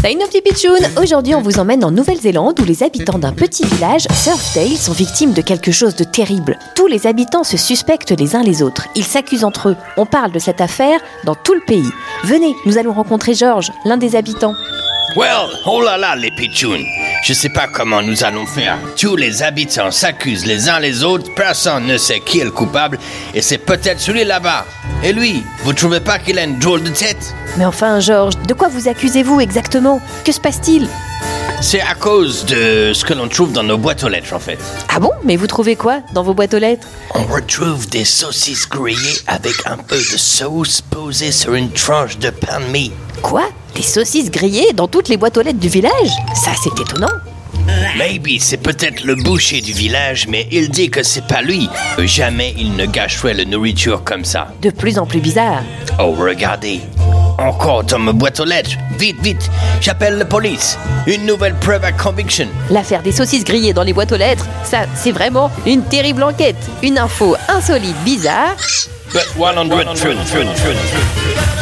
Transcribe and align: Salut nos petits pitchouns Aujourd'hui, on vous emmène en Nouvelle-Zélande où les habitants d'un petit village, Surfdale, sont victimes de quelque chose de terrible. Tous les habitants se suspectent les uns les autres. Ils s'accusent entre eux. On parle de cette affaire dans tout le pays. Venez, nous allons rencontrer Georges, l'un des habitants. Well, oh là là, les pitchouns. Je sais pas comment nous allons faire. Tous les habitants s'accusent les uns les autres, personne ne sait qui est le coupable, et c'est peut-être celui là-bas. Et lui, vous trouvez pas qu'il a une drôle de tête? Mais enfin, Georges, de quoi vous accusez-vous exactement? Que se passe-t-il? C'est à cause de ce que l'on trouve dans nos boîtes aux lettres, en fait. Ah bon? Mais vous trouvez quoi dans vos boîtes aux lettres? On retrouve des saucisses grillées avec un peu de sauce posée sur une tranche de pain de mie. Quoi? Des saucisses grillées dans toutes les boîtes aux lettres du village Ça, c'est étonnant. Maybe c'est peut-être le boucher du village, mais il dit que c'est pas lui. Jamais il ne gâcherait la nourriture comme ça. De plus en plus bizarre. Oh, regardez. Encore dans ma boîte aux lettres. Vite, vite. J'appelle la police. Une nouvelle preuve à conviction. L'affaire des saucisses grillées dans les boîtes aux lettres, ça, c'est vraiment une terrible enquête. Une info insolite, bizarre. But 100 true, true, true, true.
Salut 0.00 0.16
nos 0.16 0.26
petits 0.26 0.40
pitchouns 0.40 1.00
Aujourd'hui, 1.00 1.34
on 1.34 1.42
vous 1.42 1.58
emmène 1.58 1.84
en 1.84 1.90
Nouvelle-Zélande 1.90 2.58
où 2.58 2.64
les 2.64 2.82
habitants 2.82 3.18
d'un 3.18 3.32
petit 3.32 3.66
village, 3.66 4.06
Surfdale, 4.12 4.78
sont 4.78 4.92
victimes 4.92 5.34
de 5.34 5.42
quelque 5.42 5.72
chose 5.72 5.94
de 5.94 6.04
terrible. 6.04 6.58
Tous 6.74 6.86
les 6.86 7.06
habitants 7.06 7.44
se 7.44 7.58
suspectent 7.58 8.18
les 8.18 8.34
uns 8.34 8.42
les 8.42 8.62
autres. 8.62 8.88
Ils 8.94 9.04
s'accusent 9.04 9.44
entre 9.44 9.68
eux. 9.70 9.76
On 9.98 10.06
parle 10.06 10.32
de 10.32 10.38
cette 10.38 10.62
affaire 10.62 11.00
dans 11.24 11.34
tout 11.34 11.54
le 11.54 11.60
pays. 11.66 11.90
Venez, 12.24 12.54
nous 12.64 12.78
allons 12.78 12.94
rencontrer 12.94 13.34
Georges, 13.34 13.72
l'un 13.84 13.98
des 13.98 14.16
habitants. 14.16 14.54
Well, 15.14 15.50
oh 15.66 15.82
là 15.82 15.98
là, 15.98 16.16
les 16.16 16.30
pitchouns. 16.30 16.86
Je 17.22 17.34
sais 17.34 17.50
pas 17.50 17.68
comment 17.68 18.02
nous 18.02 18.24
allons 18.24 18.46
faire. 18.46 18.78
Tous 18.96 19.14
les 19.14 19.44
habitants 19.44 19.92
s'accusent 19.92 20.44
les 20.44 20.68
uns 20.68 20.80
les 20.80 21.04
autres, 21.04 21.32
personne 21.36 21.86
ne 21.86 21.96
sait 21.96 22.18
qui 22.18 22.40
est 22.40 22.44
le 22.44 22.50
coupable, 22.50 22.98
et 23.32 23.40
c'est 23.40 23.58
peut-être 23.58 24.00
celui 24.00 24.24
là-bas. 24.24 24.66
Et 25.04 25.12
lui, 25.12 25.44
vous 25.62 25.72
trouvez 25.72 26.00
pas 26.00 26.18
qu'il 26.18 26.36
a 26.40 26.42
une 26.42 26.58
drôle 26.58 26.82
de 26.82 26.90
tête? 26.90 27.32
Mais 27.56 27.64
enfin, 27.64 28.00
Georges, 28.00 28.36
de 28.48 28.54
quoi 28.54 28.66
vous 28.66 28.88
accusez-vous 28.88 29.40
exactement? 29.40 30.00
Que 30.24 30.32
se 30.32 30.40
passe-t-il? 30.40 30.88
C'est 31.60 31.80
à 31.80 31.94
cause 31.94 32.44
de 32.44 32.92
ce 32.92 33.04
que 33.04 33.14
l'on 33.14 33.28
trouve 33.28 33.52
dans 33.52 33.62
nos 33.62 33.78
boîtes 33.78 34.02
aux 34.02 34.08
lettres, 34.08 34.34
en 34.34 34.40
fait. 34.40 34.58
Ah 34.92 34.98
bon? 34.98 35.12
Mais 35.22 35.36
vous 35.36 35.46
trouvez 35.46 35.76
quoi 35.76 36.00
dans 36.12 36.24
vos 36.24 36.34
boîtes 36.34 36.54
aux 36.54 36.58
lettres? 36.58 36.88
On 37.14 37.22
retrouve 37.22 37.88
des 37.88 38.04
saucisses 38.04 38.68
grillées 38.68 39.20
avec 39.28 39.54
un 39.66 39.76
peu 39.76 39.96
de 39.96 40.18
sauce 40.18 40.80
posée 40.80 41.30
sur 41.30 41.54
une 41.54 41.70
tranche 41.70 42.18
de 42.18 42.30
pain 42.30 42.58
de 42.58 42.66
mie. 42.66 42.90
Quoi? 43.22 43.48
Des 43.74 43.82
saucisses 43.82 44.30
grillées 44.30 44.72
dans 44.74 44.88
toutes 44.88 45.08
les 45.08 45.16
boîtes 45.16 45.36
aux 45.38 45.42
lettres 45.42 45.58
du 45.58 45.68
village 45.68 46.10
Ça, 46.34 46.50
c'est 46.62 46.80
étonnant. 46.80 47.08
Maybe 47.96 48.38
c'est 48.40 48.56
peut-être 48.56 49.04
le 49.04 49.14
boucher 49.14 49.60
du 49.60 49.72
village, 49.72 50.26
mais 50.28 50.48
il 50.50 50.68
dit 50.70 50.90
que 50.90 51.02
c'est 51.02 51.26
pas 51.26 51.42
lui. 51.42 51.68
Jamais 51.98 52.54
il 52.58 52.74
ne 52.74 52.86
gâcherait 52.86 53.34
la 53.34 53.44
nourriture 53.44 54.02
comme 54.04 54.24
ça. 54.24 54.48
De 54.60 54.70
plus 54.70 54.98
en 54.98 55.06
plus 55.06 55.20
bizarre. 55.20 55.62
Oh, 56.00 56.12
regardez. 56.18 56.80
Encore 57.38 57.84
dans 57.84 57.98
ma 57.98 58.12
boîte 58.12 58.40
aux 58.40 58.44
lettres. 58.44 58.72
Vite, 58.98 59.20
vite. 59.22 59.50
J'appelle 59.80 60.18
la 60.18 60.24
police. 60.24 60.76
Une 61.06 61.24
nouvelle 61.24 61.54
preuve 61.54 61.84
à 61.84 61.92
conviction. 61.92 62.48
L'affaire 62.70 63.02
des 63.02 63.12
saucisses 63.12 63.44
grillées 63.44 63.72
dans 63.72 63.82
les 63.82 63.92
boîtes 63.92 64.12
aux 64.12 64.16
lettres, 64.16 64.46
ça, 64.64 64.86
c'est 64.94 65.12
vraiment 65.12 65.50
une 65.66 65.82
terrible 65.82 66.22
enquête. 66.22 66.56
Une 66.82 66.98
info 66.98 67.36
insolite, 67.48 67.96
bizarre. 68.04 68.56
But 69.12 69.28
100 69.36 69.68
true, 69.68 69.84
true, 69.94 70.14
true, 70.24 70.44
true. 70.54 71.61